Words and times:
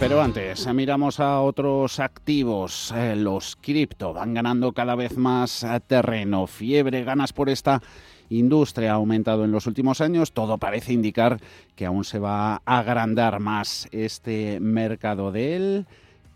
Pero 0.00 0.22
antes, 0.22 0.66
miramos 0.72 1.20
a 1.20 1.42
otros 1.42 2.00
activos. 2.00 2.90
Eh, 2.96 3.14
los 3.16 3.54
cripto 3.56 4.14
van 4.14 4.32
ganando 4.32 4.72
cada 4.72 4.94
vez 4.94 5.18
más 5.18 5.62
eh, 5.62 5.78
terreno. 5.86 6.46
Fiebre, 6.46 7.04
ganas 7.04 7.34
por 7.34 7.50
esta 7.50 7.82
industria 8.30 8.92
ha 8.92 8.94
aumentado 8.94 9.44
en 9.44 9.52
los 9.52 9.66
últimos 9.66 10.00
años. 10.00 10.32
Todo 10.32 10.56
parece 10.56 10.94
indicar 10.94 11.38
que 11.76 11.84
aún 11.84 12.04
se 12.04 12.18
va 12.18 12.62
a 12.64 12.78
agrandar 12.78 13.40
más 13.40 13.88
este 13.92 14.58
mercado 14.58 15.32
de 15.32 15.56
él. 15.56 15.86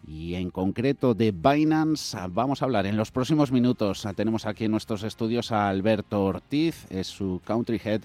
Y 0.06 0.34
en 0.34 0.50
concreto 0.50 1.14
de 1.14 1.32
Binance 1.32 2.18
vamos 2.28 2.60
a 2.60 2.66
hablar 2.66 2.84
en 2.84 2.98
los 2.98 3.10
próximos 3.10 3.50
minutos. 3.50 4.06
Tenemos 4.14 4.44
aquí 4.44 4.66
en 4.66 4.72
nuestros 4.72 5.02
estudios 5.04 5.52
a 5.52 5.70
Alberto 5.70 6.22
Ortiz, 6.22 6.84
es 6.90 7.06
su 7.06 7.40
country 7.46 7.80
head 7.82 8.02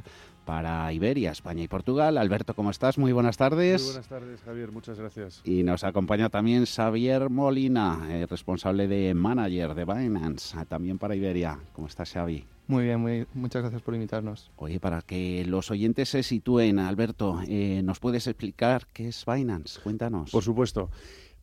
para 0.50 0.92
Iberia, 0.92 1.30
España 1.30 1.62
y 1.62 1.68
Portugal. 1.68 2.18
Alberto, 2.18 2.56
¿cómo 2.56 2.72
estás? 2.72 2.98
Muy 2.98 3.12
buenas 3.12 3.38
tardes. 3.38 3.84
Muy 3.84 3.92
buenas 3.92 4.10
tardes, 4.10 4.42
Javier. 4.42 4.72
Muchas 4.72 4.98
gracias. 4.98 5.42
Y 5.44 5.62
nos 5.62 5.84
acompaña 5.84 6.30
también 6.30 6.66
Xavier 6.66 7.30
Molina, 7.30 8.08
eh, 8.10 8.26
responsable 8.28 8.88
de 8.88 9.14
manager 9.14 9.76
de 9.76 9.86
Binance, 9.86 10.58
ah, 10.58 10.66
también 10.66 10.98
para 10.98 11.16
Iberia. 11.16 11.60
¿Cómo 11.74 11.86
estás, 11.88 12.12
Xavi? 12.14 12.48
Muy 12.66 12.86
bien, 12.86 13.00
muy, 13.00 13.28
muchas 13.36 13.62
gracias 13.62 13.84
por 13.84 13.94
invitarnos. 13.94 14.50
Oye, 14.56 14.80
para 14.80 15.04
que 15.04 15.46
los 15.46 15.70
oyentes 15.70 16.10
se 16.10 16.24
sitúen, 16.24 16.80
Alberto, 16.80 17.42
eh, 17.48 17.82
¿nos 17.84 18.00
puedes 18.00 18.26
explicar 18.26 18.88
qué 18.92 19.10
es 19.10 19.26
Binance? 19.28 19.80
Cuéntanos. 19.82 20.32
Por 20.32 20.42
supuesto. 20.42 20.90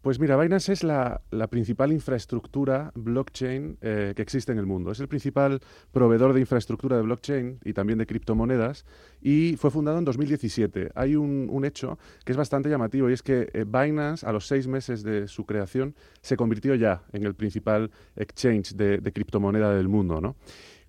Pues 0.07 0.21
mira, 0.21 0.37
Binance 0.37 0.73
es 0.73 0.85
la, 0.85 1.21
principal 1.51 1.91
infraestructura 1.91 2.93
blockchain 2.95 3.79
eh, 3.81 4.13
que 4.15 4.23
existe 4.23 4.53
en 4.53 4.59
el 4.59 4.65
mundo. 4.65 4.93
Es 4.93 5.01
el 5.01 5.09
principal 5.09 5.59
proveedor 5.91 6.33
de 6.33 6.39
infraestructura 6.39 6.97
de 6.97 7.03
blockchain 7.03 7.59
y 7.65 7.73
también 7.73 7.99
de 7.99 8.07
criptomonedas 8.07 8.85
y 9.21 9.57
fue 9.57 9.73
fundado 9.73 9.99
en 9.99 10.05
2017. 10.05 10.93
Hay 10.95 11.17
un, 11.17 11.65
hecho 11.65 11.99
que 12.25 12.31
es 12.31 12.39
bastante 12.39 12.71
llamativo 12.71 13.11
y 13.11 13.15
es 13.15 13.25
que 13.25 13.49
eh, 13.53 13.65
Binance 13.65 14.25
a 14.25 14.31
los 14.31 14.47
seis 14.47 14.69
meses 14.69 15.03
de 15.03 15.27
su 15.27 15.45
creación 15.45 15.97
se 16.21 16.37
convirtió 16.37 16.77
ya 16.77 17.03
en 17.13 17.25
el 17.25 17.35
principal 17.35 17.91
exchange 18.15 18.77
de, 18.77 18.99
de 18.99 19.13
criptomoneda 19.13 19.75
del 19.75 19.89
mundo. 19.89 20.21
¿no? 20.21 20.37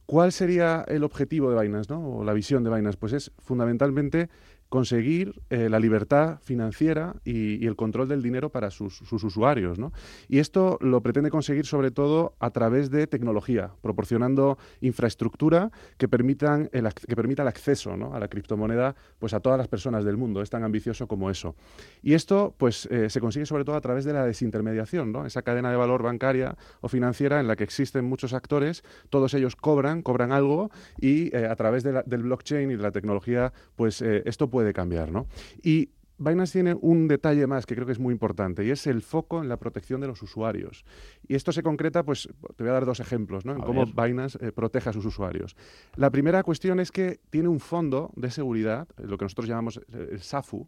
¿Cuál 0.08 0.32
sería 0.32 0.86
el 0.88 1.04
objetivo 1.04 1.52
de 1.52 1.62
Binance 1.62 1.92
¿no? 1.92 2.20
o 2.20 2.24
la 2.24 2.32
visión 2.32 2.64
de 2.64 2.70
Binance? 2.70 2.98
Pues 2.98 3.12
es 3.12 3.32
fundamentalmente 3.40 4.30
conseguir 4.70 5.42
eh, 5.50 5.70
la 5.70 5.80
libertad 5.80 6.40
financiera 6.42 7.16
y, 7.24 7.66
el 7.68 7.76
control 7.76 8.08
del 8.08 8.22
dinero 8.22 8.50
para 8.50 8.72
sus, 8.72 9.02
usuarios. 9.12 9.80
¿no? 9.80 9.92
Y 10.28 10.40
esto 10.40 10.78
lo 10.82 11.02
pretende 11.02 11.30
conseguir 11.30 11.66
sobre 11.66 11.92
todo 11.92 12.36
a 12.40 12.52
través 12.52 12.90
de 12.90 13.08
tecnología, 13.08 13.72
proporcionando 13.82 14.58
infraestructura 14.82 15.72
que, 15.98 16.08
permitan 16.08 16.70
el, 16.72 16.88
que 16.94 17.16
permita 17.16 17.42
el 17.42 17.48
acceso 17.48 17.92
a 17.92 18.20
la 18.20 18.28
criptomoneda 18.28 18.96
pues, 19.20 19.34
a 19.34 19.40
todas 19.40 19.58
las 19.58 19.68
personas 19.68 20.04
del 20.04 20.18
mundo. 20.18 20.42
Es 20.42 20.50
tan 20.50 20.64
ambicioso 20.64 21.08
como 21.08 21.30
eso. 21.30 21.56
Y 22.02 22.14
esto 22.14 22.54
pues, 22.58 22.88
eh, 22.92 23.10
se 23.10 23.20
consigue 23.20 23.46
sobre 23.46 23.64
todo 23.64 23.76
a 23.76 23.82
través 23.82 24.06
de 24.06 24.14
la 24.14 24.26
desintermediación, 24.26 25.12
¿no? 25.12 25.26
esa 25.26 25.42
cadena 25.42 25.72
de 25.72 25.78
valor 25.78 26.04
bancaria 26.04 26.58
o 26.82 26.88
financiera 26.88 27.40
en 27.40 27.48
la 27.48 27.56
que 27.56 27.64
existen 27.64 28.06
muchos 28.06 28.34
actores, 28.34 28.84
todos 29.10 29.34
ellos 29.34 29.56
cobran, 29.56 30.02
cobran 30.02 30.32
algo 30.32 30.70
y 31.00 31.36
eh, 31.36 31.48
a 31.48 31.56
través 31.56 31.84
del 31.84 32.24
blockchain 32.24 32.72
y 32.72 32.76
de 32.76 32.84
la 32.84 32.92
tecnología, 32.92 33.54
pues 33.76 34.02
esto 34.02 34.50
puede 34.50 34.57
puede 34.58 34.74
cambiar, 34.74 35.12
¿no? 35.12 35.28
Y 35.62 35.92
Binance 36.18 36.54
tiene 36.54 36.76
un 36.82 37.08
detalle 37.08 37.46
más 37.46 37.68
que 37.68 37.76
creo 37.76 37.86
que 37.86 37.92
es 37.92 38.00
muy 38.00 38.12
importante 38.12 38.66
y 38.66 38.72
es 38.72 38.88
el 38.88 39.04
foco 39.04 39.40
en 39.44 39.50
la 39.50 39.58
protección 39.58 40.02
de 40.02 40.08
los 40.08 40.24
usuarios. 40.24 40.84
Y 41.28 41.36
esto 41.36 41.52
se 41.52 41.62
concreta, 41.62 42.02
pues 42.02 42.28
te 42.56 42.64
voy 42.64 42.72
a 42.72 42.74
dar 42.74 42.88
dos 42.88 43.00
ejemplos, 43.00 43.46
¿no? 43.46 43.54
En 43.54 43.62
cómo 43.62 43.86
Binance 43.86 44.40
eh, 44.42 44.52
protege 44.52 44.90
a 44.90 44.94
sus 44.94 45.06
usuarios. 45.06 45.56
La 45.96 46.10
primera 46.10 46.42
cuestión 46.42 46.80
es 46.80 46.92
que 46.92 47.20
tiene 47.30 47.50
un 47.50 47.60
fondo 47.60 48.10
de 48.16 48.32
seguridad, 48.32 48.88
lo 48.98 49.20
que 49.20 49.26
nosotros 49.26 49.48
llamamos 49.48 49.78
eh, 49.78 50.10
el 50.14 50.22
SAFU, 50.22 50.68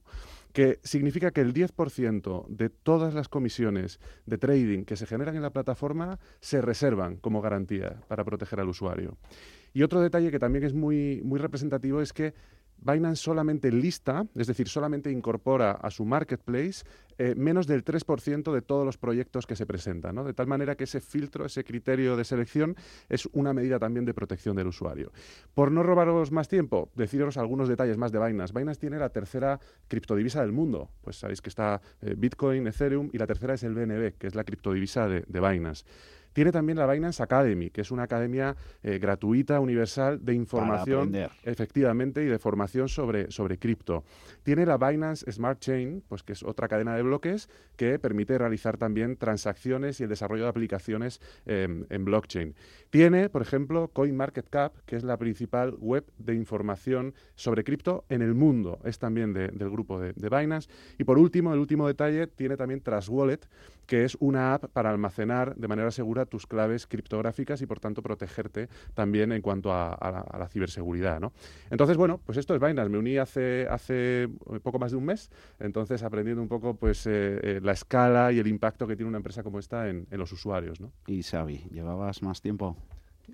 que 0.54 0.78
significa 0.84 1.32
que 1.32 1.42
el 1.42 1.52
10% 1.52 2.46
de 2.48 2.70
todas 2.70 3.16
las 3.16 3.28
comisiones 3.28 4.00
de 4.28 4.38
trading 4.38 4.84
que 4.84 4.98
se 4.98 5.08
generan 5.08 5.36
en 5.36 5.42
la 5.42 5.50
plataforma 5.50 6.20
se 6.42 6.62
reservan 6.62 7.16
como 7.16 7.42
garantía 7.42 8.02
para 8.08 8.24
proteger 8.24 8.60
al 8.60 8.70
usuario. 8.70 9.18
Y 9.74 9.82
otro 9.82 10.00
detalle 10.00 10.30
que 10.30 10.40
también 10.40 10.64
es 10.64 10.76
muy, 10.76 11.22
muy 11.24 11.40
representativo 11.40 12.02
es 12.02 12.14
que 12.14 12.34
Binance 12.82 13.22
solamente 13.22 13.72
lista, 13.72 14.26
es 14.36 14.48
decir, 14.48 14.68
solamente 14.68 15.12
incorpora 15.12 15.72
a 15.72 15.90
su 15.92 16.06
marketplace 16.06 16.84
eh, 17.18 17.36
menos 17.36 17.68
del 17.68 17.84
3% 17.84 18.54
de 18.54 18.62
todos 18.62 18.86
los 18.86 18.98
proyectos 18.98 19.46
que 19.46 19.58
se 19.58 19.66
presentan, 19.66 20.16
¿no? 20.16 20.24
de 20.24 20.34
tal 20.34 20.48
manera 20.48 20.76
que 20.76 20.86
ese 20.86 21.02
filtro, 21.02 21.46
ese 21.46 21.66
criterio 21.66 22.16
de 22.16 22.24
selección 22.24 22.78
es 23.10 23.28
una 23.34 23.54
medida 23.54 23.78
también 23.78 24.06
de 24.06 24.14
protección 24.14 24.56
del 24.56 24.68
usuario. 24.68 25.12
Por 25.54 25.70
no 25.70 25.84
robaros 25.84 26.32
más 26.32 26.48
tiempo, 26.48 26.90
deciros 26.96 27.36
algunos 27.36 27.68
detalles 27.68 27.98
más 27.98 28.14
de 28.14 28.26
Binance. 28.26 28.54
Binance 28.58 28.80
tiene 28.80 28.98
la 28.98 29.10
tercera 29.10 29.60
criptodivisa 29.90 30.42
del 30.42 30.54
mundo, 30.54 30.92
pues 31.02 31.18
sabéis 31.18 31.42
que 31.42 31.50
está 31.50 31.82
eh, 32.02 32.16
Bitcoin, 32.18 32.66
Ethereum 32.68 33.10
y 33.12 33.18
la 33.18 33.28
tercera 33.28 33.56
es 33.56 33.64
el 33.64 33.74
BNB, 33.74 34.14
que 34.18 34.28
es 34.28 34.36
la 34.36 34.46
criptodivisa 34.46 35.10
de, 35.10 35.26
de 35.28 35.40
Binance. 35.42 35.84
Tiene 36.40 36.54
también 36.54 36.78
la 36.78 36.88
Binance 36.88 37.22
Academy, 37.22 37.70
que 37.70 37.82
es 37.82 37.92
una 37.92 38.04
academia 38.04 38.56
eh, 38.82 38.98
gratuita, 38.98 39.60
universal, 39.60 40.24
de 40.24 40.34
información, 40.36 41.14
efectivamente, 41.44 42.24
y 42.24 42.28
de 42.28 42.40
formación 42.40 42.88
sobre, 42.88 43.30
sobre 43.30 43.58
cripto. 43.58 44.06
Tiene 44.44 44.66
la 44.66 44.78
Binance 44.78 45.30
Smart 45.30 45.60
Chain, 45.60 46.02
pues 46.08 46.24
que 46.24 46.32
es 46.32 46.44
otra 46.44 46.70
cadena 46.70 46.96
de 46.96 47.02
bloques 47.02 47.50
que 47.76 48.00
permite 48.00 48.38
realizar 48.38 48.78
también 48.78 49.18
transacciones 49.18 50.00
y 50.00 50.04
el 50.04 50.10
desarrollo 50.10 50.44
de 50.44 50.50
aplicaciones 50.50 51.20
em, 51.46 51.86
en 51.90 52.06
blockchain. 52.06 52.56
Tiene, 52.90 53.28
por 53.28 53.42
ejemplo, 53.42 53.90
CoinMarketCap, 53.90 54.78
que 54.86 54.96
es 54.96 55.04
la 55.04 55.18
principal 55.18 55.76
web 55.78 56.06
de 56.20 56.36
información 56.36 57.16
sobre 57.36 57.66
cripto 57.66 58.06
en 58.08 58.22
el 58.22 58.34
mundo. 58.34 58.80
Es 58.86 58.98
también 58.98 59.34
del 59.34 59.70
grupo 59.70 60.00
de, 60.00 60.14
de 60.14 60.30
Binance. 60.30 60.70
Y 60.98 61.04
por 61.04 61.18
último, 61.18 61.54
el 61.54 61.60
último 61.60 61.86
detalle, 61.86 62.28
tiene 62.28 62.56
también 62.56 62.80
Trust 62.80 63.10
Wallet, 63.10 63.42
que 63.90 64.04
es 64.04 64.16
una 64.20 64.54
app 64.54 64.66
para 64.66 64.92
almacenar 64.92 65.56
de 65.56 65.68
manera 65.68 65.90
segura 65.90 66.28
tus 66.28 66.46
claves 66.46 66.86
criptográficas 66.86 67.60
y 67.64 67.66
por 67.66 67.80
tanto 67.80 68.04
protegerte 68.04 68.70
también 68.94 69.32
en 69.32 69.42
cuanto 69.42 69.74
a, 69.74 70.28
la, 70.38 70.48
ciberseguridad. 70.48 71.20
¿no? 71.20 71.34
Entonces, 71.72 71.98
bueno, 71.98 72.22
pues 72.24 72.38
esto 72.38 72.54
es 72.54 72.62
Binance. 72.62 72.88
Me 72.88 73.00
uní 73.00 73.18
hace, 73.18 73.66
hace 73.68 74.30
poco 74.62 74.78
más 74.78 74.92
de 74.92 74.98
un 74.98 75.06
mes, 75.06 75.32
entonces 75.60 76.04
aprendiendo 76.04 76.40
un 76.40 76.48
poco 76.48 76.76
pues 76.76 77.08
eh, 77.08 77.40
eh, 77.42 77.60
la 77.64 77.72
escala 77.72 78.32
y 78.32 78.38
el 78.38 78.46
impacto 78.46 78.86
que 78.86 78.96
tiene 78.96 79.10
una 79.10 79.18
empresa 79.18 79.42
como 79.42 79.58
esta 79.58 79.90
en, 79.90 80.06
en 80.12 80.20
los 80.20 80.32
usuarios. 80.32 80.80
¿no? 80.80 80.92
Y 81.08 81.24
Xavi, 81.24 81.66
¿llevabas 81.72 82.22
más 82.22 82.42
tiempo? 82.42 82.78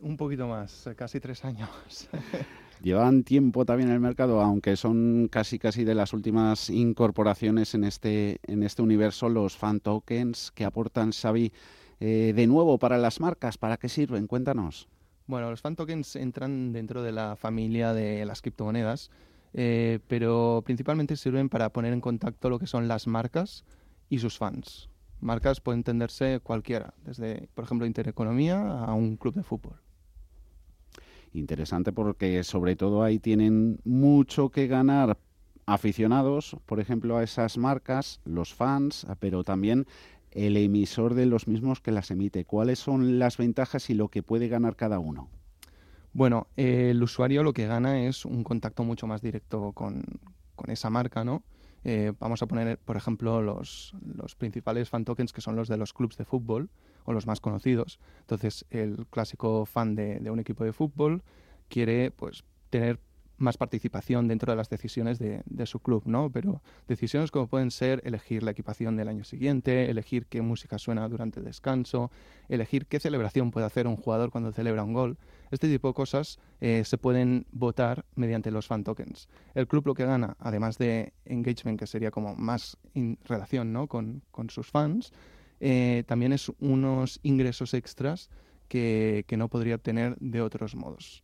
Un 0.02 0.16
poquito 0.16 0.48
más, 0.48 0.90
casi 0.96 1.20
tres 1.20 1.44
años. 1.44 2.08
Llevan 2.82 3.24
tiempo 3.24 3.66
también 3.66 3.90
en 3.90 3.96
el 3.96 4.02
mercado, 4.02 4.42
aunque 4.42 4.76
son 4.76 5.28
casi 5.32 5.58
casi 5.60 5.84
de 5.84 5.96
las 5.96 6.14
últimas 6.14 6.70
incorporaciones 6.70 7.74
en 7.74 7.84
este, 7.84 8.40
en 8.44 8.64
este 8.64 8.82
universo, 8.82 9.30
los 9.30 9.58
fan 9.58 9.80
tokens 9.80 10.52
que 10.52 10.66
aportan 10.66 11.12
Xavi 11.12 11.52
eh, 12.00 12.34
de 12.36 12.48
nuevo 12.48 12.78
para 12.78 12.98
las 12.98 13.20
marcas. 13.20 13.58
¿Para 13.58 13.78
qué 13.78 13.90
sirven? 13.90 14.28
Cuéntanos. 14.28 14.88
Bueno, 15.28 15.50
los 15.50 15.62
fan 15.62 15.76
tokens 15.76 16.16
entran 16.16 16.74
dentro 16.74 17.02
de 17.02 17.12
la 17.12 17.36
familia 17.36 17.94
de 17.94 18.26
las 18.26 18.42
criptomonedas, 18.42 19.10
eh, 19.54 20.00
pero 20.08 20.62
principalmente 20.66 21.16
sirven 21.16 21.50
para 21.50 21.70
poner 21.70 21.94
en 21.94 22.02
contacto 22.02 22.50
lo 22.50 22.60
que 22.60 22.68
son 22.68 22.88
las 22.88 23.08
marcas 23.08 23.64
y 24.10 24.20
sus 24.20 24.38
fans. 24.38 24.90
Marcas 25.22 25.62
pueden 25.62 25.80
entenderse 25.80 26.40
cualquiera, 26.44 26.94
desde, 27.04 27.50
por 27.56 27.64
ejemplo, 27.64 27.88
Intereconomía 27.88 28.84
a 28.84 28.94
un 28.94 29.18
club 29.18 29.34
de 29.34 29.44
fútbol. 29.44 29.80
Interesante 31.36 31.92
porque 31.92 32.44
sobre 32.44 32.76
todo 32.76 33.04
ahí 33.04 33.20
tienen 33.20 33.80
mucho 33.84 34.50
que 34.50 34.68
ganar 34.68 35.18
aficionados, 35.66 36.56
por 36.66 36.80
ejemplo, 36.80 37.18
a 37.18 37.24
esas 37.24 37.58
marcas, 37.58 38.22
los 38.24 38.54
fans, 38.54 39.06
pero 39.20 39.44
también 39.44 39.86
el 40.32 40.58
emisor 40.58 41.14
de 41.14 41.26
los 41.26 41.48
mismos 41.48 41.82
que 41.82 41.92
las 41.92 42.12
emite. 42.12 42.46
¿Cuáles 42.46 42.80
son 42.80 43.20
las 43.20 43.38
ventajas 43.38 43.90
y 43.90 43.94
lo 43.96 44.10
que 44.10 44.24
puede 44.24 44.48
ganar 44.48 44.76
cada 44.76 45.00
uno? 45.00 45.30
Bueno, 46.14 46.48
el 46.56 47.02
usuario 47.04 47.44
lo 47.44 47.54
que 47.54 47.68
gana 47.68 48.06
es 48.06 48.24
un 48.24 48.44
contacto 48.44 48.84
mucho 48.84 49.08
más 49.08 49.22
directo 49.22 49.74
con, 49.74 50.04
esa 50.68 50.90
marca, 50.90 51.26
¿no? 51.26 51.44
Eh, 51.88 52.14
vamos 52.20 52.42
a 52.42 52.48
poner, 52.48 52.80
por 52.80 52.98
ejemplo, 52.98 53.44
los, 53.44 53.94
los 54.04 54.36
principales 54.36 54.90
fan 54.90 55.06
tokens 55.06 55.32
que 55.32 55.42
son 55.42 55.56
los 55.56 55.68
de 55.68 55.78
los 55.78 55.94
clubes 55.94 56.18
de 56.18 56.26
fútbol 56.26 56.72
o 57.04 57.14
los 57.14 57.28
más 57.28 57.40
conocidos. 57.40 58.00
Entonces, 58.22 58.66
el 58.72 59.06
clásico 59.12 59.68
fan 59.68 59.94
de, 59.94 60.20
un 60.32 60.40
equipo 60.40 60.64
de 60.64 60.74
fútbol 60.74 61.22
quiere 61.70 62.10
pues 62.10 62.44
tener 62.72 63.00
más 63.38 63.58
participación 63.58 64.28
dentro 64.28 64.52
de 64.52 64.58
las 64.58 64.70
decisiones 64.70 65.20
de, 65.20 65.66
su 65.66 65.80
club, 65.80 66.04
¿no? 66.06 66.30
Pero 66.30 66.62
decisiones 66.88 67.32
como 67.32 67.48
pueden 67.48 67.72
ser 67.72 68.02
elegir 68.06 68.44
la 68.44 68.52
equipación 68.52 68.96
del 68.96 69.08
año 69.08 69.24
siguiente, 69.24 69.90
elegir 69.90 70.26
qué 70.28 70.42
música 70.42 70.78
suena 70.78 71.08
durante 71.10 71.40
el 71.40 71.46
descanso, 71.46 72.12
elegir 72.50 72.86
qué 72.86 73.00
celebración 73.00 73.52
puede 73.52 73.66
hacer 73.66 73.88
un 73.88 73.96
jugador 73.96 74.32
cuando 74.32 74.52
celebra 74.52 74.84
un 74.84 74.94
gol. 74.94 75.18
Este 75.52 75.68
tipo 75.68 75.90
de 75.90 75.94
cosas 75.94 76.40
eh, 76.62 76.84
se 76.86 76.98
pueden 76.98 77.46
votar 77.52 78.06
mediante 78.16 78.52
los 78.52 78.68
fan 78.68 78.84
tokens. 78.84 79.28
El 79.54 79.68
club 79.68 79.88
lo 79.88 79.94
que 79.94 80.06
gana, 80.06 80.36
además 80.40 80.78
de 80.78 81.14
engagement, 81.26 81.80
que 81.80 81.88
sería 81.88 82.12
como 82.12 82.36
más 82.36 82.78
en 82.94 83.18
relación 83.26 83.74
¿no? 83.74 83.88
con, 83.88 84.22
sus 84.50 84.70
fans, 84.70 85.12
eh, 85.60 86.04
también 86.08 86.34
es 86.34 86.52
unos 86.60 87.20
ingresos 87.24 87.74
extras 87.74 88.30
que, 88.68 89.26
que 89.28 89.38
no 89.38 89.48
podría 89.50 89.76
obtener 89.76 90.16
de 90.20 90.42
otros 90.42 90.76
modos. 90.76 91.24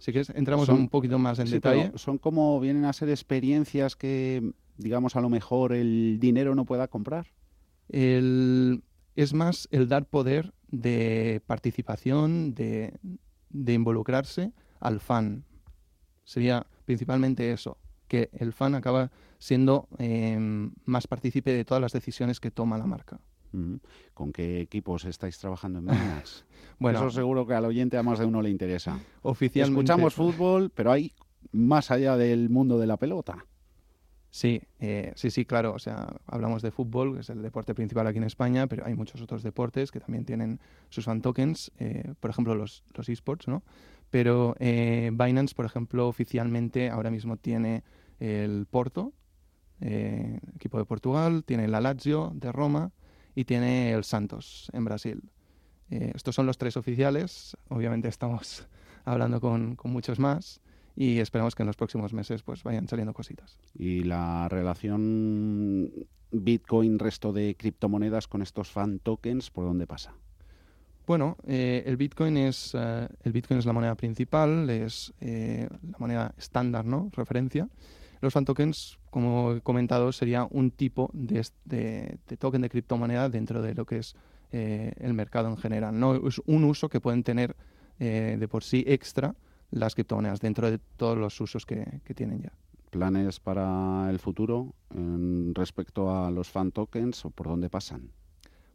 Si 0.00 0.12
quieres, 0.12 0.30
entramos 0.30 0.68
un 0.70 0.88
poquito 0.88 1.18
más 1.18 1.38
en 1.38 1.50
detalle. 1.50 1.92
Son 1.96 2.16
como 2.16 2.58
vienen 2.58 2.86
a 2.86 2.92
ser 2.94 3.10
experiencias 3.10 3.96
que, 3.96 4.52
digamos, 4.78 5.14
a 5.14 5.20
lo 5.20 5.28
mejor 5.28 5.74
el 5.74 6.18
dinero 6.18 6.54
no 6.54 6.64
pueda 6.64 6.88
comprar. 6.88 7.26
es 7.90 9.34
más 9.34 9.68
el 9.70 9.88
dar 9.88 10.06
poder 10.06 10.54
de 10.68 11.42
participación, 11.46 12.54
de, 12.54 12.98
involucrarse 13.52 14.52
al 14.80 15.00
fan. 15.00 15.44
Sería 16.24 16.66
principalmente 16.86 17.52
eso, 17.52 17.76
que 18.08 18.30
el 18.32 18.54
fan 18.54 18.74
acaba 18.74 19.10
siendo 19.38 19.86
em, 19.98 20.72
más 20.86 21.06
partícipe 21.06 21.52
de 21.52 21.66
todas 21.66 21.82
las 21.82 21.92
decisiones 21.92 22.40
que 22.40 22.50
toma 22.50 22.78
la 22.78 22.86
marca. 22.86 23.20
¿Con 24.14 24.32
qué 24.32 24.60
equipos 24.60 25.04
estáis 25.04 25.38
trabajando 25.38 25.80
en 25.80 25.86
Binance? 25.86 26.44
bueno, 26.78 26.98
Eso 26.98 27.10
seguro 27.10 27.46
que 27.46 27.54
al 27.54 27.64
oyente 27.64 27.96
a 27.96 28.02
más 28.02 28.18
de 28.18 28.26
uno 28.26 28.42
le 28.42 28.50
interesa. 28.50 28.98
Oficialmente. 29.22 29.80
Escuchamos 29.80 30.14
fútbol, 30.14 30.70
pero 30.70 30.92
hay 30.92 31.12
más 31.52 31.90
allá 31.90 32.16
del 32.16 32.48
mundo 32.48 32.78
de 32.78 32.86
la 32.86 32.96
pelota. 32.96 33.44
Sí, 34.30 34.62
eh, 34.78 35.12
sí, 35.16 35.30
sí, 35.30 35.44
claro. 35.44 35.74
O 35.74 35.78
sea, 35.78 36.16
hablamos 36.26 36.62
de 36.62 36.70
fútbol, 36.70 37.14
que 37.14 37.20
es 37.20 37.30
el 37.30 37.42
deporte 37.42 37.74
principal 37.74 38.06
aquí 38.06 38.18
en 38.18 38.24
España, 38.24 38.68
pero 38.68 38.86
hay 38.86 38.94
muchos 38.94 39.20
otros 39.20 39.42
deportes 39.42 39.90
que 39.90 39.98
también 39.98 40.24
tienen 40.24 40.60
sus 40.88 41.04
fan 41.04 41.20
tokens, 41.20 41.72
eh, 41.78 42.14
por 42.20 42.30
ejemplo, 42.30 42.54
los, 42.54 42.84
los 42.94 43.08
esports, 43.08 43.48
¿no? 43.48 43.64
Pero 44.10 44.54
eh, 44.58 45.10
Binance, 45.12 45.54
por 45.54 45.64
ejemplo, 45.64 46.06
oficialmente 46.06 46.90
ahora 46.90 47.10
mismo 47.10 47.36
tiene 47.36 47.82
el 48.20 48.66
Porto, 48.70 49.12
equipo 49.80 50.78
de 50.78 50.84
Portugal, 50.84 51.42
tiene 51.44 51.66
la 51.66 51.80
Lazio 51.80 52.32
de 52.34 52.52
Roma, 52.52 52.92
y 53.34 53.44
tiene 53.44 53.92
el 53.92 54.04
Santos 54.04 54.70
en 54.72 54.84
Brasil. 54.84 55.22
Eh, 55.90 56.12
estos 56.14 56.34
son 56.34 56.46
los 56.46 56.58
tres 56.58 56.76
oficiales. 56.76 57.56
Obviamente 57.68 58.08
estamos 58.08 58.66
hablando 59.04 59.40
con, 59.40 59.76
muchos 59.84 60.18
más 60.18 60.60
y 60.96 61.18
esperamos 61.18 61.54
que 61.54 61.62
en 61.62 61.68
los 61.68 61.76
próximos 61.76 62.12
meses 62.12 62.42
pues 62.42 62.62
vayan 62.62 62.88
saliendo 62.88 63.12
cositas. 63.12 63.58
¿Y 63.74 64.04
la 64.04 64.48
relación 64.48 65.90
Bitcoin-resto 66.30 67.32
de 67.32 67.56
criptomonedas 67.56 68.28
con 68.28 68.42
estos 68.42 68.70
fan 68.70 68.98
tokens 68.98 69.50
por 69.50 69.64
dónde 69.64 69.86
pasa? 69.86 70.14
Bueno, 71.06 71.36
eh, 71.44 71.82
el 71.86 71.96
Bitcoin 71.96 72.36
es 72.36 72.72
eh, 72.78 73.08
el 73.24 73.32
Bitcoin 73.32 73.58
es 73.58 73.66
la 73.66 73.72
moneda 73.72 73.96
principal, 73.96 74.70
es 74.70 75.12
la 75.20 75.98
moneda 75.98 76.34
estándar, 76.38 76.84
¿no? 76.84 77.10
Referencia. 77.12 77.68
Los 78.20 78.34
fan 78.34 78.44
tokens, 78.44 78.98
como 79.10 79.54
he 79.54 79.60
comentado, 79.62 80.12
sería 80.12 80.46
un 80.50 80.70
tipo 80.70 81.10
de, 81.14 82.18
token 82.38 82.62
de 82.62 82.68
criptomoneda 82.68 83.28
dentro 83.28 83.62
de 83.62 83.74
lo 83.74 83.86
que 83.86 83.98
es 83.98 84.14
eh, 84.52 84.92
el 84.98 85.14
mercado 85.14 85.48
en 85.48 85.56
general. 85.56 85.98
No 85.98 86.28
es 86.28 86.40
un 86.44 86.64
uso 86.64 86.88
que 86.88 87.00
pueden 87.00 87.22
tener 87.22 87.56
eh, 87.98 88.36
de 88.38 88.48
por 88.48 88.62
sí 88.62 88.84
extra 88.86 89.34
las 89.70 89.94
criptomonedas 89.94 90.40
dentro 90.40 90.70
de 90.70 90.78
todos 90.96 91.16
los 91.16 91.40
usos 91.40 91.64
que, 91.64 92.00
tienen 92.14 92.42
ya. 92.42 92.52
¿Planes 92.90 93.38
para 93.38 94.10
el 94.10 94.18
futuro 94.18 94.74
respecto 95.54 96.12
a 96.12 96.30
los 96.30 96.50
fan 96.50 96.72
tokens 96.72 97.24
o 97.24 97.30
por 97.30 97.46
dónde 97.46 97.70
pasan? 97.70 98.10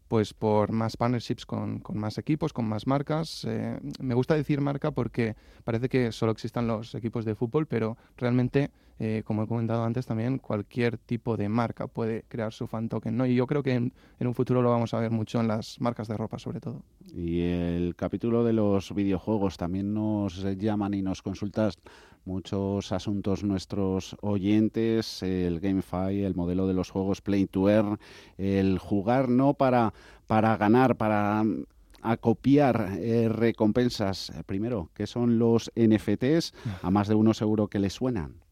pues 0.08 0.34
por 0.34 0.72
más 0.72 0.98
partnerships 0.98 1.46
con, 1.46 1.82
más 1.94 2.18
equipos, 2.18 2.54
con 2.54 2.68
más 2.68 2.88
marcas. 2.88 3.44
Eh, 3.46 3.80
me 4.00 4.14
gusta 4.14 4.36
decir 4.36 4.62
marca 4.62 4.92
porque 4.92 5.36
parece 5.64 5.90
que 5.90 6.12
solo 6.12 6.32
existan 6.32 6.68
los 6.68 6.94
equipos 6.96 7.26
de 7.26 7.36
fútbol, 7.36 7.66
pero 7.66 7.98
realmente, 8.18 8.72
eh, 9.00 9.24
como 9.26 9.44
he 9.44 9.48
comentado 9.48 9.84
antes 9.84 10.06
también, 10.06 10.38
cualquier 10.38 10.98
tipo 10.98 11.38
de 11.38 11.50
marca 11.50 11.88
puede 11.88 12.24
crear 12.28 12.54
su 12.54 12.68
fan 12.68 12.90
token. 12.90 13.18
¿no? 13.18 13.26
Y 13.26 13.36
yo 13.36 13.48
creo 13.48 13.64
que 13.64 13.74
en, 13.74 13.94
en, 14.20 14.28
un 14.28 14.34
futuro 14.34 14.62
lo 14.62 14.70
vamos 14.70 14.94
a 14.94 15.00
ver 15.00 15.12
mucho 15.12 15.40
en 15.40 15.48
las 15.48 15.80
marcas 15.82 16.08
de 16.08 16.18
ropa, 16.18 16.40
sobre 16.40 16.60
todo. 16.60 16.84
Y 17.14 17.42
el 17.42 17.96
capítulo 17.96 18.44
de 18.44 18.54
los 18.54 18.94
videojuegos 18.94 19.58
también 19.58 19.94
nos 19.94 20.44
llaman 20.58 20.94
y 20.94 21.02
nos 21.02 21.22
consultas 21.22 21.78
muchos 22.26 22.92
asuntos 22.92 23.44
nuestros 23.44 24.18
oyentes, 24.22 25.22
el 25.24 25.60
GameFi, 25.60 26.24
el 26.24 26.36
modelo 26.36 26.68
de 26.68 26.74
los 26.74 26.90
juegos 26.90 27.22
Play 27.22 27.46
to 27.46 27.70
Earn, 27.70 28.00
el 28.38 28.80
jugar 28.80 29.30
no 29.30 29.54
para, 29.54 29.94
para 30.28 30.58
ganar, 30.58 30.96
para 30.96 31.44
mm, 31.44 31.66
acopiar 32.02 32.98
eh, 33.00 33.30
recompensas. 33.30 34.32
Primero, 34.46 34.90
¿qué 34.94 35.08
son 35.08 35.40
los 35.40 35.72
NFTs? 35.76 36.54
A 36.82 36.92
más 36.92 37.08
de 37.08 37.16
uno 37.16 37.34
seguro 37.34 37.68
que 37.68 37.80
les 37.80 37.94
suenan. 37.94 38.45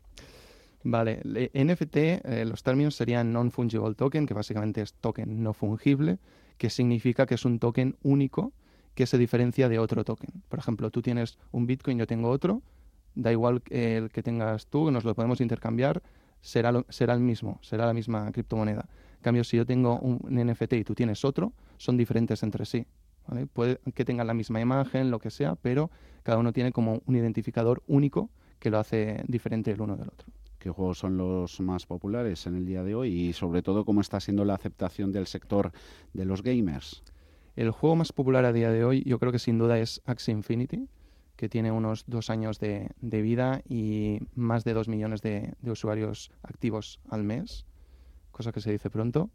Vale, 0.84 1.22
NFT, 1.54 1.96
eh, 1.96 2.46
los 2.46 2.62
términos 2.62 2.96
serían 2.96 3.32
Non-Fungible 3.32 3.96
Token, 3.96 4.26
que 4.26 4.34
básicamente 4.34 4.82
es 4.82 4.94
token 4.94 5.42
no 5.42 5.54
fungible, 5.54 6.20
que 6.58 6.70
significa 6.70 7.26
que 7.26 7.36
es 7.36 7.46
un 7.46 7.60
token 7.60 7.96
único 8.04 8.52
que 8.94 9.06
se 9.06 9.18
diferencia 9.18 9.70
de 9.70 9.80
otro 9.80 10.04
token. 10.04 10.44
Por 10.50 10.60
ejemplo, 10.60 10.92
tú 10.92 11.02
tienes 11.02 11.38
un 11.52 11.68
Bitcoin, 11.68 11.98
yo 11.98 12.06
tengo 12.06 12.30
otro, 12.30 12.62
da 13.16 13.32
igual 13.32 13.62
el 13.70 14.10
que 14.10 14.24
tengas 14.24 14.68
tú, 14.68 14.92
nos 14.92 15.06
lo 15.06 15.16
podemos 15.16 15.40
intercambiar, 15.40 16.04
será, 16.42 16.84
será 16.90 17.14
el 17.14 17.22
mismo, 17.22 17.60
será 17.62 17.86
la 17.86 17.94
misma 17.94 18.32
criptomoneda. 18.32 18.88
En 19.16 19.22
cambio, 19.22 19.44
si 19.46 19.56
yo 19.56 19.66
tengo 19.66 20.00
un 20.00 20.20
NFT 20.30 20.74
y 20.74 20.84
tú 20.84 20.96
tienes 20.96 21.24
otro, 21.24 21.54
son 21.78 21.96
diferentes 21.96 22.44
entre 22.44 22.66
sí. 22.66 22.86
Puede 23.54 23.80
que 23.96 24.04
tengan 24.04 24.28
la 24.28 24.34
misma 24.34 24.60
imagen, 24.60 25.10
lo 25.10 25.20
que 25.20 25.30
sea, 25.30 25.56
pero 25.56 25.90
cada 26.24 26.38
uno 26.38 26.52
tiene 26.52 26.74
como 26.74 27.02
un 27.06 27.16
identificador 27.16 27.82
único 27.88 28.30
que 28.60 28.70
lo 28.70 28.80
hace 28.80 29.24
diferente 29.28 29.72
el 29.72 29.80
uno 29.80 29.96
del 29.96 30.10
otro. 30.10 30.33
¿Qué 30.64 30.70
juegos 30.70 31.00
son 31.00 31.18
los 31.18 31.60
más 31.60 31.86
populares 31.86 32.48
en 32.48 32.56
el 32.56 32.66
día 32.66 32.84
de 32.84 32.96
hoy 32.96 33.12
y 33.12 33.34
sobre 33.34 33.62
todo 33.62 33.84
cómo 33.84 34.00
está 34.00 34.22
siendo 34.22 34.46
la 34.46 34.56
aceptación 34.56 35.12
del 35.12 35.28
sector 35.28 35.74
de 36.14 36.24
los 36.24 36.42
gamers? 36.42 37.04
El 37.58 37.72
juego 37.72 37.98
más 37.98 38.14
popular 38.14 38.46
a 38.46 38.54
día 38.54 38.72
de 38.72 38.86
hoy 38.86 39.04
yo 39.04 39.20
creo 39.20 39.34
que 39.34 39.40
sin 39.40 39.58
duda 39.58 39.78
es 39.78 40.02
Axie 40.06 40.32
Infinity 40.32 40.88
que 41.36 41.50
tiene 41.50 41.70
unos 41.74 42.06
dos 42.08 42.30
años 42.30 42.60
de, 42.60 42.94
vida 43.02 43.62
y 43.68 44.20
más 44.36 44.64
de 44.64 44.74
dos 44.74 44.88
millones 44.88 45.22
de, 45.22 45.54
usuarios 45.66 46.32
activos 46.44 47.02
al 47.10 47.26
mes, 47.26 47.66
cosa 48.32 48.54
que 48.54 48.62
se 48.62 48.72
dice 48.72 48.90
pronto. 48.90 49.32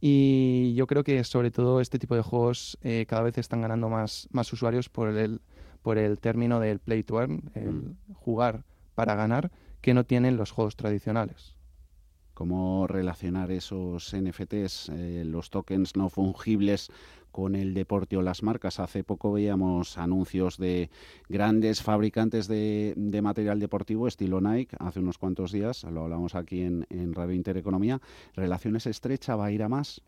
Y 0.00 0.74
yo 0.74 0.88
creo 0.88 1.04
que 1.04 1.22
sobre 1.22 1.52
todo 1.52 1.80
este 1.80 2.00
tipo 2.00 2.16
de 2.16 2.22
juegos 2.22 2.78
eh, 2.82 3.06
cada 3.06 3.22
vez 3.22 3.38
están 3.38 3.60
ganando 3.60 3.88
más, 3.88 4.26
más 4.32 4.52
usuarios 4.52 4.88
por 4.88 5.16
el, 5.16 5.40
por 5.82 5.98
el 5.98 6.18
término 6.18 6.58
del 6.58 6.80
play 6.80 7.04
to 7.04 7.20
earn, 7.20 7.48
el 7.54 7.70
mm. 7.70 7.96
jugar 8.14 8.64
para 8.96 9.14
ganar, 9.14 9.52
que 9.88 9.94
no 9.94 10.04
tienen 10.04 10.36
los 10.36 10.50
juegos 10.50 10.76
tradicionales. 10.76 11.56
¿Cómo 12.34 12.86
relacionar 12.86 13.50
esos 13.50 14.14
NFTs, 14.14 14.90
eh, 14.90 15.22
los 15.24 15.48
tokens 15.48 15.96
no 15.96 16.10
fungibles, 16.10 16.90
con 17.30 17.56
el 17.56 17.72
deporte 17.72 18.18
o 18.18 18.20
las 18.20 18.42
marcas. 18.42 18.80
Hace 18.80 19.02
poco 19.02 19.32
veíamos 19.32 19.96
anuncios 19.96 20.58
de 20.58 20.90
grandes 21.30 21.80
fabricantes 21.82 22.48
de, 22.48 23.20
material 23.22 23.60
deportivo, 23.60 24.06
estilo 24.06 24.42
Nike, 24.42 24.76
hace 24.78 25.00
unos 25.00 25.16
cuantos 25.16 25.52
días, 25.52 25.84
lo 25.84 26.02
hablamos 26.02 26.34
aquí 26.34 26.60
en, 26.60 27.14
Radio 27.14 27.34
Intereconomía. 27.34 27.98
¿Relaciones 28.34 28.86
estrechas 28.86 29.38
va 29.38 29.46
a 29.46 29.52
ir 29.52 29.62
a 29.62 29.70
más? 29.70 30.02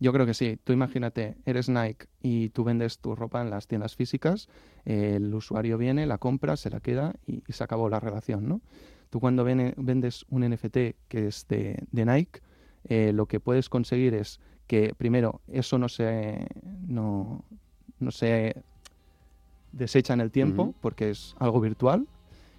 Yo 0.00 0.14
creo 0.14 0.24
que 0.24 0.34
sí. 0.34 0.58
Tú 0.64 0.72
imagínate, 0.72 1.36
eres 1.44 1.68
Nike 1.68 2.06
y 2.22 2.48
tú 2.48 2.64
vendes 2.64 2.98
tu 2.98 3.14
ropa 3.14 3.42
en 3.42 3.50
las 3.50 3.66
tiendas 3.66 3.94
físicas, 3.94 4.48
el 4.86 5.34
usuario 5.34 5.76
viene, 5.76 6.06
la 6.06 6.16
compra, 6.16 6.56
se 6.56 6.70
la 6.70 6.80
queda 6.80 7.14
y, 7.26 7.42
se 7.52 7.62
acabó 7.62 7.90
la 7.90 8.00
relación, 8.00 8.48
¿no? 8.48 8.62
Tú 9.12 9.20
cuando 9.20 9.44
vendes 9.44 10.24
un 10.30 10.40
NFT 10.48 10.78
que 11.06 11.26
es 11.26 11.46
de, 11.46 11.84
Nike, 11.92 12.40
eh, 12.88 13.12
lo 13.12 13.26
que 13.26 13.40
puedes 13.40 13.68
conseguir 13.68 14.14
es 14.14 14.40
que 14.66 14.94
primero 14.96 15.42
eso 15.48 15.76
no 15.76 15.90
se, 15.90 16.46
no, 16.88 17.44
se 18.08 18.56
desecha 19.70 20.14
en 20.14 20.22
el 20.22 20.30
tiempo 20.30 20.74
porque 20.80 21.10
es 21.10 21.36
algo 21.38 21.60
virtual 21.60 22.06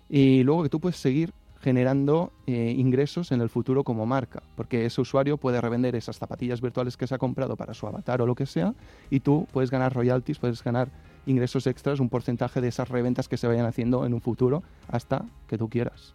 y 0.08 0.44
luego 0.44 0.62
que 0.62 0.70
tú 0.70 0.80
puedes 0.80 0.98
seguir 0.98 1.34
generando 1.60 2.32
eh, 2.46 2.76
ingresos 2.78 3.32
en 3.32 3.42
el 3.42 3.50
futuro 3.50 3.84
como 3.84 4.06
marca, 4.06 4.44
porque 4.56 4.86
ese 4.86 5.02
usuario 5.02 5.38
puede 5.38 5.60
revender 5.60 5.96
esas 5.96 6.20
zapatillas 6.20 6.62
virtuales 6.62 6.98
que 6.98 7.08
se 7.08 7.16
ha 7.16 7.18
comprado 7.18 7.58
para 7.58 7.74
su 7.74 7.88
avatar 7.88 8.22
o 8.22 8.28
lo 8.28 8.36
que 8.36 8.46
sea, 8.46 8.76
y 9.10 9.22
tú 9.22 9.48
puedes 9.52 9.72
ganar 9.72 9.92
royalties, 9.96 10.38
puedes 10.38 10.64
ganar 10.64 10.90
ingresos 11.26 11.66
extras, 11.66 12.00
un 12.00 12.10
porcentaje 12.10 12.62
de 12.62 12.68
esas 12.68 12.90
reventas 12.90 13.28
que 13.28 13.38
se 13.38 13.48
vayan 13.48 13.66
haciendo 13.66 14.06
en 14.06 14.14
un 14.14 14.22
futuro 14.22 14.62
hasta 14.88 15.26
que 15.48 15.58
tú 15.58 15.68
quieras. 15.68 16.14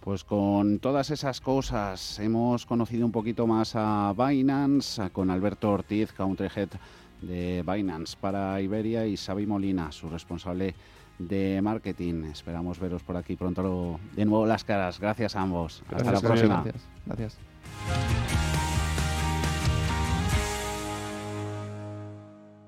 Pues 0.00 0.24
con 0.24 0.78
todas 0.78 1.10
esas 1.10 1.40
cosas 1.40 2.18
hemos 2.18 2.64
conocido 2.66 3.04
un 3.04 3.12
poquito 3.12 3.46
más 3.46 3.72
a 3.74 4.14
Binance, 4.16 5.10
con 5.10 5.30
Alberto 5.30 5.70
Ortiz, 5.70 6.12
Country 6.12 6.48
Head 6.54 6.68
de 7.22 7.64
Binance 7.66 8.16
para 8.18 8.60
Iberia 8.60 9.06
y 9.06 9.16
Xavi 9.16 9.46
Molina, 9.46 9.92
su 9.92 10.08
responsable 10.08 10.74
de 11.18 11.60
marketing. 11.62 12.24
Esperamos 12.30 12.78
veros 12.78 13.02
por 13.02 13.16
aquí 13.16 13.36
pronto 13.36 13.98
de 14.14 14.24
nuevo 14.24 14.46
las 14.46 14.64
caras. 14.64 15.00
Gracias 15.00 15.36
a 15.36 15.42
ambos. 15.42 15.82
Hasta 15.90 16.12
la 16.12 16.20
próxima. 16.20 16.62
Gracias. 16.62 16.88
Gracias. 17.06 18.17